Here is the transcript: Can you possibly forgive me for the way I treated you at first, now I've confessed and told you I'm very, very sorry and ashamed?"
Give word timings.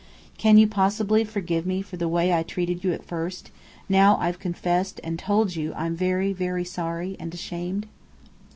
Can 0.39 0.57
you 0.57 0.65
possibly 0.65 1.23
forgive 1.23 1.67
me 1.67 1.83
for 1.83 1.95
the 1.95 2.07
way 2.07 2.33
I 2.33 2.41
treated 2.41 2.83
you 2.83 2.91
at 2.91 3.05
first, 3.05 3.51
now 3.87 4.17
I've 4.17 4.39
confessed 4.39 4.99
and 5.03 5.19
told 5.19 5.55
you 5.55 5.75
I'm 5.75 5.95
very, 5.95 6.33
very 6.33 6.63
sorry 6.65 7.15
and 7.19 7.31
ashamed?" 7.31 7.85